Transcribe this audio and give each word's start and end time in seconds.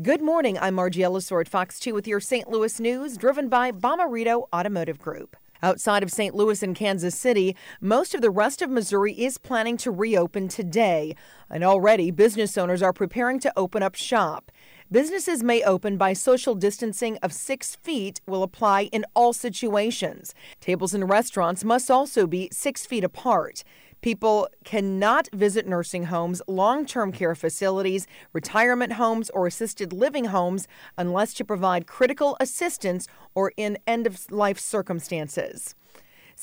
Good 0.00 0.22
morning. 0.22 0.58
I'm 0.58 0.76
Margie 0.76 1.02
Ellisor 1.02 1.42
at 1.42 1.48
Fox 1.48 1.78
2 1.78 1.92
with 1.92 2.06
your 2.06 2.18
St. 2.18 2.48
Louis 2.48 2.80
news, 2.80 3.18
driven 3.18 3.50
by 3.50 3.70
Bomarito 3.70 4.46
Automotive 4.50 4.98
Group. 4.98 5.36
Outside 5.62 6.02
of 6.02 6.10
St. 6.10 6.34
Louis 6.34 6.62
and 6.62 6.74
Kansas 6.74 7.14
City, 7.14 7.54
most 7.78 8.14
of 8.14 8.22
the 8.22 8.30
rest 8.30 8.62
of 8.62 8.70
Missouri 8.70 9.12
is 9.12 9.36
planning 9.36 9.76
to 9.76 9.90
reopen 9.90 10.48
today. 10.48 11.14
And 11.50 11.62
already, 11.62 12.10
business 12.10 12.56
owners 12.56 12.80
are 12.80 12.94
preparing 12.94 13.38
to 13.40 13.52
open 13.54 13.82
up 13.82 13.94
shop. 13.94 14.50
Businesses 14.90 15.42
may 15.42 15.62
open 15.62 15.98
by 15.98 16.14
social 16.14 16.54
distancing 16.54 17.18
of 17.18 17.30
six 17.30 17.76
feet 17.76 18.22
will 18.26 18.42
apply 18.42 18.84
in 18.92 19.04
all 19.14 19.34
situations. 19.34 20.34
Tables 20.58 20.94
and 20.94 21.10
restaurants 21.10 21.64
must 21.64 21.90
also 21.90 22.26
be 22.26 22.48
six 22.50 22.86
feet 22.86 23.04
apart. 23.04 23.62
People 24.02 24.48
cannot 24.64 25.28
visit 25.32 25.64
nursing 25.64 26.06
homes, 26.06 26.42
long 26.48 26.84
term 26.84 27.12
care 27.12 27.36
facilities, 27.36 28.08
retirement 28.32 28.94
homes, 28.94 29.30
or 29.30 29.46
assisted 29.46 29.92
living 29.92 30.24
homes 30.26 30.66
unless 30.98 31.32
to 31.34 31.44
provide 31.44 31.86
critical 31.86 32.36
assistance 32.40 33.06
or 33.36 33.52
in 33.56 33.78
end 33.86 34.08
of 34.08 34.30
life 34.30 34.58
circumstances. 34.58 35.76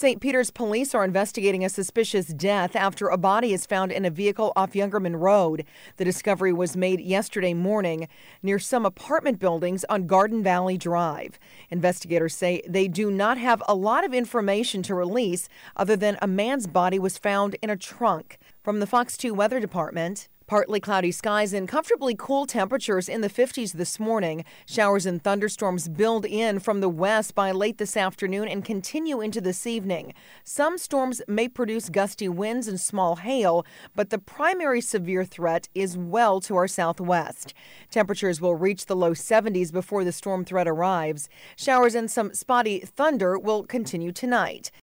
St. 0.02 0.22
Peters 0.22 0.50
police 0.50 0.96
are 0.96 1.04
investigating 1.04 1.66
a 1.66 1.68
suspicious 1.68 2.28
death 2.28 2.74
after 2.74 3.10
a 3.10 3.18
body 3.18 3.52
is 3.52 3.66
found 3.66 3.92
in 3.92 4.06
a 4.06 4.10
vehicle 4.10 4.54
off 4.56 4.72
Jungermann 4.72 5.20
Road. 5.20 5.66
The 5.98 6.06
discovery 6.06 6.54
was 6.54 6.78
made 6.78 7.02
yesterday 7.02 7.54
morning 7.54 8.08
near 8.42 8.60
some 8.60 8.86
apartment 8.86 9.40
buildings 9.40 9.84
on 9.90 10.08
Garden 10.08 10.42
Valley 10.42 10.78
Drive. 10.78 11.38
Investigators 11.70 12.34
say 12.34 12.62
they 12.66 12.88
do 12.88 13.12
not 13.12 13.38
have 13.40 13.62
a 13.68 13.76
lot 13.76 14.06
of 14.06 14.14
information 14.14 14.82
to 14.84 14.96
release 14.96 15.50
other 15.76 15.98
than 15.98 16.18
a 16.22 16.28
man's 16.28 16.66
body 16.66 16.98
was 16.98 17.18
found 17.18 17.58
in 17.62 17.70
a 17.70 17.76
trunk. 17.76 18.38
From 18.62 18.82
the 18.82 18.88
Fox 18.88 19.16
2 19.16 19.34
Weather 19.34 19.62
Department, 19.62 20.28
Partly 20.50 20.80
cloudy 20.80 21.12
skies 21.12 21.54
and 21.54 21.68
comfortably 21.68 22.16
cool 22.18 22.48
temperatures 22.48 23.08
in 23.08 23.22
the 23.22 23.30
50s 23.30 23.74
this 23.74 24.00
morning. 24.00 24.44
Showers 24.66 25.06
and 25.06 25.24
thunderstorms 25.24 25.88
build 25.88 26.26
in 26.26 26.58
from 26.58 26.82
the 26.82 26.90
west 26.90 27.36
by 27.36 27.52
late 27.52 27.78
this 27.78 27.96
afternoon 27.96 28.48
and 28.48 28.66
continue 28.66 29.22
into 29.22 29.42
this 29.42 29.68
evening. 29.68 30.12
Some 30.44 30.80
storms 30.80 31.22
may 31.28 31.48
produce 31.48 31.90
gusty 31.90 32.28
winds 32.28 32.68
and 32.68 32.82
small 32.82 33.18
hail, 33.18 33.64
but 33.96 34.10
the 34.10 34.18
primary 34.18 34.82
severe 34.82 35.24
threat 35.24 35.70
is 35.76 35.96
well 35.96 36.42
to 36.42 36.56
our 36.56 36.68
southwest. 36.68 37.54
Temperatures 37.92 38.42
will 38.42 38.56
reach 38.56 38.88
the 38.88 38.96
low 38.96 39.12
70s 39.12 39.72
before 39.72 40.04
the 40.04 40.12
storm 40.12 40.44
threat 40.44 40.68
arrives. 40.68 41.30
Showers 41.58 41.94
and 41.94 42.10
some 42.10 42.34
spotty 42.34 42.80
thunder 42.80 43.38
will 43.38 43.66
continue 43.66 44.12
tonight. 44.12 44.72